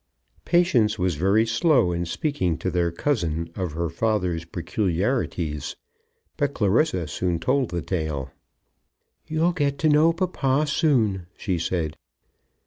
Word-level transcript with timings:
Patience 0.45 0.97
was 0.97 1.13
very 1.13 1.45
slow 1.45 1.91
in 1.91 2.07
speaking 2.07 2.57
to 2.57 2.71
their 2.71 2.91
cousin 2.91 3.51
of 3.55 3.73
her 3.73 3.87
father's 3.87 4.45
peculiarities; 4.45 5.75
but 6.37 6.55
Clarissa 6.55 7.05
soon 7.07 7.37
told 7.37 7.69
the 7.69 7.83
tale. 7.83 8.31
"You'll 9.27 9.53
get 9.53 9.77
to 9.77 9.89
know 9.89 10.11
papa 10.11 10.65
soon," 10.65 11.27
she 11.37 11.59
said. 11.59 11.97